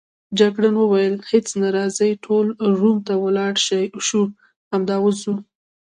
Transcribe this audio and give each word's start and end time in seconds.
جګړن 0.39 0.75
وویل: 0.77 1.15
هیڅ 1.31 1.47
نه، 1.59 1.67
راځئ 1.77 2.11
ټول 2.25 2.45
روم 2.79 2.97
ته 3.07 3.13
ولاړ 3.23 3.53
شو، 4.07 4.21
همدا 4.73 4.95
اوس 5.03 5.17
ځو. 5.23 5.33